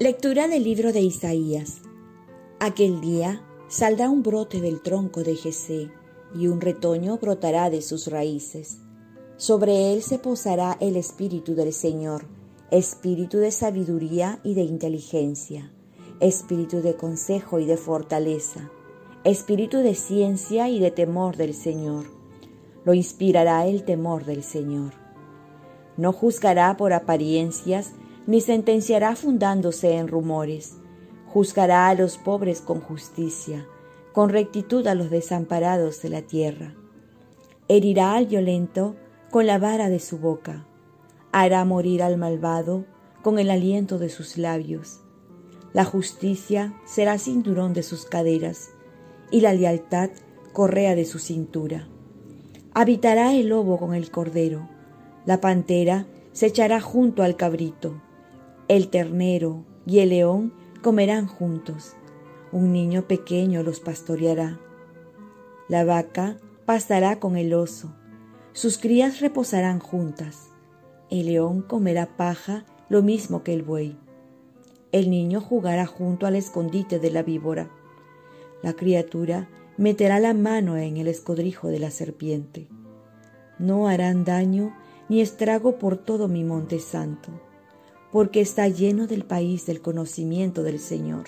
[0.00, 1.82] Lectura del libro de Isaías.
[2.60, 5.90] Aquel día saldrá un brote del tronco de Jesé,
[6.32, 8.78] y un retoño brotará de sus raíces.
[9.38, 12.26] Sobre él se posará el espíritu del Señor,
[12.70, 15.72] espíritu de sabiduría y de inteligencia,
[16.20, 18.70] espíritu de consejo y de fortaleza,
[19.24, 22.04] espíritu de ciencia y de temor del Señor.
[22.84, 24.92] Lo inspirará el temor del Señor.
[25.96, 27.94] No juzgará por apariencias,
[28.28, 30.76] ni sentenciará fundándose en rumores.
[31.32, 33.66] Juzgará a los pobres con justicia,
[34.12, 36.74] con rectitud a los desamparados de la tierra.
[37.68, 38.96] Herirá al violento
[39.30, 40.66] con la vara de su boca.
[41.32, 42.84] Hará morir al malvado
[43.22, 45.00] con el aliento de sus labios.
[45.72, 48.68] La justicia será cinturón de sus caderas
[49.30, 50.10] y la lealtad
[50.52, 51.88] correa de su cintura.
[52.74, 54.68] Habitará el lobo con el cordero,
[55.24, 58.02] la pantera se echará junto al cabrito
[58.68, 60.52] el ternero y el león
[60.82, 61.94] comerán juntos.
[62.52, 64.60] Un niño pequeño los pastoreará.
[65.68, 67.94] La vaca pastará con el oso.
[68.52, 70.50] Sus crías reposarán juntas.
[71.08, 73.96] El león comerá paja lo mismo que el buey.
[74.92, 77.70] El niño jugará junto al escondite de la víbora.
[78.62, 82.68] La criatura meterá la mano en el escodrijo de la serpiente.
[83.58, 84.76] No harán daño
[85.08, 87.47] ni estrago por todo mi monte santo
[88.12, 91.26] porque está lleno del país del conocimiento del Señor,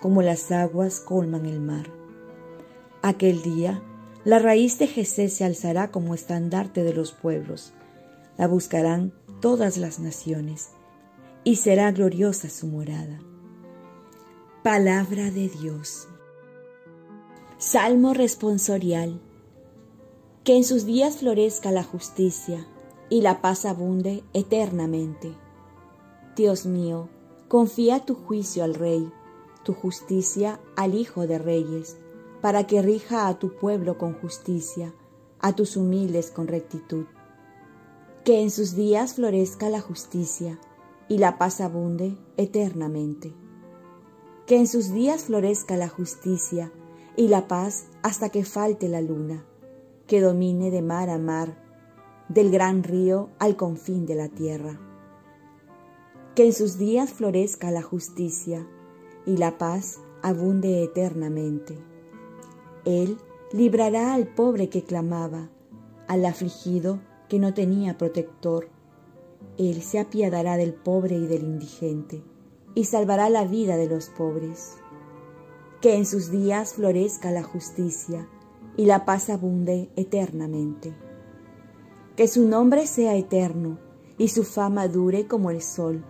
[0.00, 1.90] como las aguas colman el mar.
[3.02, 3.82] Aquel día,
[4.24, 7.72] la raíz de Jesús se alzará como estandarte de los pueblos,
[8.36, 10.70] la buscarán todas las naciones,
[11.44, 13.20] y será gloriosa su morada.
[14.64, 16.08] Palabra de Dios.
[17.58, 19.20] Salmo responsorial.
[20.42, 22.66] Que en sus días florezca la justicia
[23.08, 25.45] y la paz abunde eternamente.
[26.36, 27.08] Dios mío,
[27.48, 29.10] confía tu juicio al Rey,
[29.64, 31.96] tu justicia al Hijo de Reyes,
[32.42, 34.92] para que rija a tu pueblo con justicia,
[35.40, 37.06] a tus humildes con rectitud.
[38.22, 40.60] Que en sus días florezca la justicia
[41.08, 43.32] y la paz abunde eternamente.
[44.46, 46.70] Que en sus días florezca la justicia
[47.16, 49.46] y la paz hasta que falte la luna,
[50.06, 51.56] que domine de mar a mar,
[52.28, 54.85] del gran río al confín de la tierra
[56.36, 58.68] que en sus días florezca la justicia
[59.24, 61.78] y la paz abunde eternamente.
[62.84, 63.16] Él
[63.54, 65.48] librará al pobre que clamaba,
[66.06, 68.68] al afligido que no tenía protector.
[69.56, 72.22] Él se apiadará del pobre y del indigente,
[72.74, 74.74] y salvará la vida de los pobres.
[75.80, 78.28] Que en sus días florezca la justicia,
[78.76, 80.94] y la paz abunde eternamente.
[82.14, 83.78] Que su nombre sea eterno,
[84.18, 86.04] y su fama dure como el sol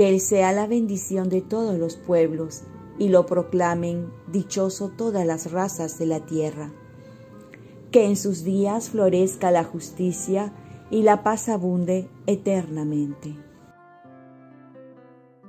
[0.00, 2.62] que Él sea la bendición de todos los pueblos
[2.98, 6.70] y lo proclamen dichoso todas las razas de la tierra.
[7.90, 10.54] Que en sus días florezca la justicia
[10.90, 13.36] y la paz abunde eternamente.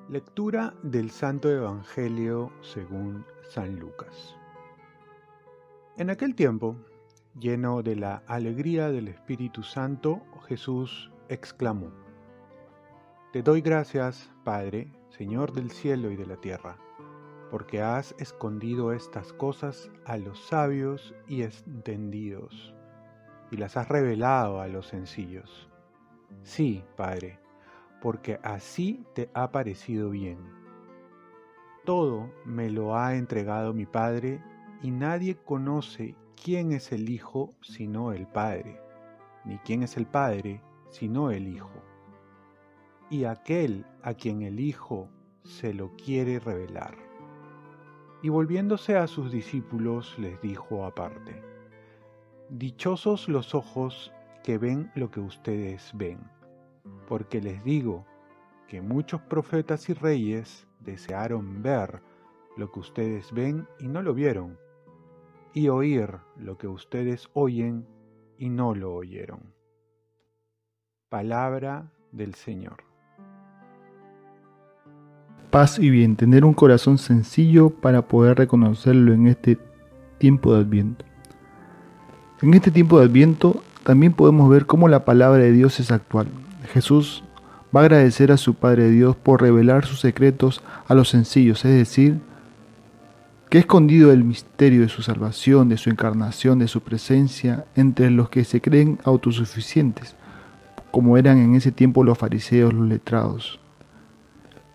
[0.09, 4.35] Lectura del Santo Evangelio según San Lucas.
[5.95, 6.75] En aquel tiempo,
[7.39, 10.19] lleno de la alegría del Espíritu Santo,
[10.49, 12.10] Jesús exclamó,
[13.31, 16.77] te doy gracias, Padre, Señor del cielo y de la tierra,
[17.49, 22.75] porque has escondido estas cosas a los sabios y entendidos,
[23.49, 25.69] y las has revelado a los sencillos.
[26.43, 27.39] Sí, Padre,
[28.01, 30.37] porque así te ha parecido bien.
[31.85, 34.43] Todo me lo ha entregado mi Padre,
[34.81, 38.81] y nadie conoce quién es el Hijo sino el Padre,
[39.45, 41.90] ni quién es el Padre sino el Hijo
[43.11, 45.09] y aquel a quien el Hijo
[45.43, 46.95] se lo quiere revelar.
[48.23, 51.43] Y volviéndose a sus discípulos les dijo aparte,
[52.49, 54.13] Dichosos los ojos
[54.43, 56.19] que ven lo que ustedes ven,
[57.07, 58.05] porque les digo
[58.69, 62.01] que muchos profetas y reyes desearon ver
[62.55, 64.57] lo que ustedes ven y no lo vieron,
[65.53, 67.85] y oír lo que ustedes oyen
[68.37, 69.53] y no lo oyeron.
[71.09, 72.90] Palabra del Señor
[75.51, 79.59] paz y bien, tener un corazón sencillo para poder reconocerlo en este
[80.17, 81.05] tiempo de Adviento.
[82.41, 86.27] En este tiempo de Adviento también podemos ver cómo la palabra de Dios es actual.
[86.73, 87.23] Jesús
[87.75, 91.73] va a agradecer a su Padre Dios por revelar sus secretos a los sencillos, es
[91.73, 92.19] decir,
[93.49, 98.09] que ha escondido el misterio de su salvación, de su encarnación, de su presencia entre
[98.09, 100.15] los que se creen autosuficientes,
[100.91, 103.59] como eran en ese tiempo los fariseos, los letrados.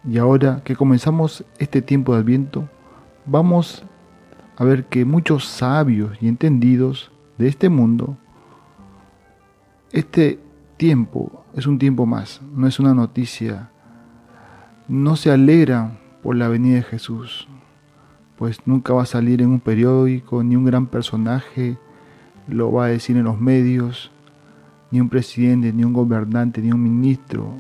[0.09, 2.69] Y ahora que comenzamos este tiempo de Adviento,
[3.25, 3.85] vamos
[4.57, 8.17] a ver que muchos sabios y entendidos de este mundo,
[9.91, 10.39] este
[10.77, 13.71] tiempo es un tiempo más, no es una noticia,
[14.87, 17.49] no se alegran por la venida de Jesús,
[18.37, 21.79] pues nunca va a salir en un periódico, ni un gran personaje
[22.47, 24.13] lo va a decir en los medios,
[24.93, 27.55] ni un presidente, ni un gobernante, ni un ministro,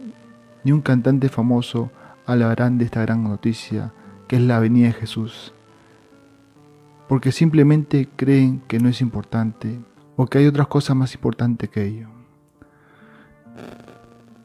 [0.62, 1.90] ni un cantante famoso
[2.26, 3.92] hablarán de esta gran noticia
[4.28, 5.52] que es la venida de Jesús.
[7.08, 9.78] Porque simplemente creen que no es importante
[10.16, 12.08] o que hay otras cosas más importantes que ello.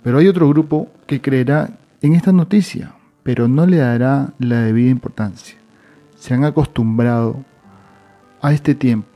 [0.03, 2.93] Pero hay otro grupo que creerá en esta noticia,
[3.23, 5.57] pero no le dará la debida importancia.
[6.17, 7.43] Se han acostumbrado
[8.41, 9.07] a este tiempo.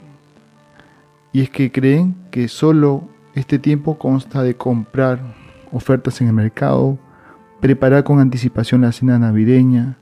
[1.32, 5.20] Y es que creen que solo este tiempo consta de comprar
[5.72, 6.98] ofertas en el mercado,
[7.66, 9.98] preparar con anticipación la cena navideña,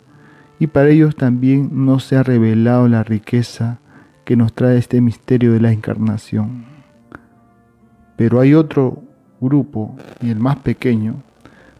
[0.60, 3.80] y para ellos también no se ha revelado la riqueza
[4.26, 6.66] que nos trae este misterio de la encarnación.
[8.18, 9.02] Pero hay otro
[9.40, 11.24] grupo, y el más pequeño,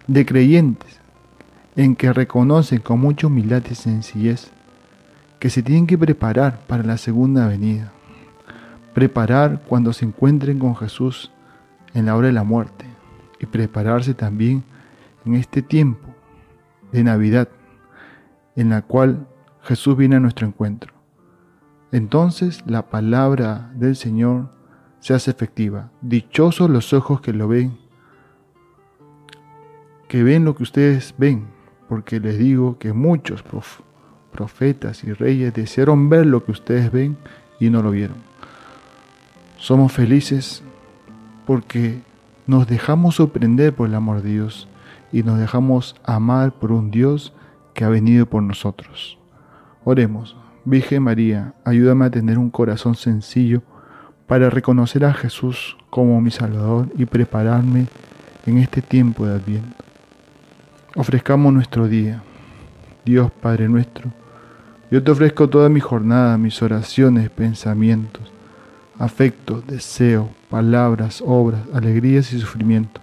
[0.08, 1.02] de creyentes
[1.76, 4.52] en que reconocen con mucha humildad y sencillez
[5.38, 7.92] que se tienen que preparar para la segunda venida,
[8.94, 11.30] preparar cuando se encuentren con Jesús
[11.94, 12.86] en la hora de la muerte
[13.42, 14.64] y prepararse también
[15.26, 16.08] en este tiempo
[16.92, 17.50] de Navidad
[18.56, 19.28] en la cual
[19.62, 20.94] Jesús viene a nuestro encuentro.
[21.92, 24.50] Entonces la palabra del Señor
[25.00, 25.92] se hace efectiva.
[26.02, 27.78] Dichosos los ojos que lo ven,
[30.08, 31.48] que ven lo que ustedes ven,
[31.90, 33.44] porque les digo que muchos
[34.32, 37.18] profetas y reyes desearon ver lo que ustedes ven
[37.60, 38.18] y no lo vieron.
[39.58, 40.64] Somos felices
[41.46, 42.02] porque
[42.48, 44.68] nos dejamos sorprender por el amor de Dios
[45.14, 47.34] y nos dejamos amar por un Dios
[47.74, 49.18] que ha venido por nosotros.
[49.86, 53.62] Oremos, Virgen María, ayúdame a tener un corazón sencillo
[54.28, 57.86] para reconocer a Jesús como mi Salvador y prepararme
[58.46, 59.84] en este tiempo de Adviento.
[60.96, 62.24] Ofrezcamos nuestro día.
[63.06, 64.12] Dios Padre nuestro,
[64.90, 68.32] yo te ofrezco toda mi jornada, mis oraciones, pensamientos,
[68.98, 73.03] afectos, deseos, palabras, obras, alegrías y sufrimientos,